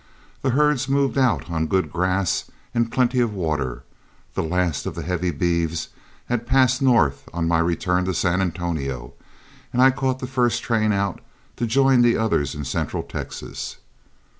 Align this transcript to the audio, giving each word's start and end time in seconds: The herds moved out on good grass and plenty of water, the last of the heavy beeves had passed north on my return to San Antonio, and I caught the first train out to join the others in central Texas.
The 0.41 0.49
herds 0.49 0.89
moved 0.89 1.15
out 1.15 1.47
on 1.51 1.67
good 1.67 1.91
grass 1.91 2.45
and 2.73 2.91
plenty 2.91 3.19
of 3.19 3.35
water, 3.35 3.83
the 4.33 4.41
last 4.41 4.87
of 4.87 4.95
the 4.95 5.03
heavy 5.03 5.29
beeves 5.29 5.89
had 6.25 6.47
passed 6.47 6.81
north 6.81 7.29
on 7.31 7.47
my 7.47 7.59
return 7.59 8.05
to 8.05 8.13
San 8.15 8.41
Antonio, 8.41 9.13
and 9.71 9.79
I 9.79 9.91
caught 9.91 10.17
the 10.17 10.25
first 10.25 10.63
train 10.63 10.91
out 10.91 11.21
to 11.57 11.67
join 11.67 12.01
the 12.01 12.17
others 12.17 12.55
in 12.55 12.65
central 12.65 13.03
Texas. 13.03 13.77